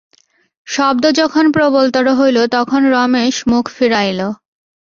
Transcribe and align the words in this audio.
শব্দ 0.67 1.03
যখন 1.11 1.45
প্রবলতর 1.51 2.05
হইল 2.13 2.37
তখন 2.47 2.81
রমেশ 2.93 3.35
মুখ 3.47 3.65
ফিরাইল। 3.69 4.19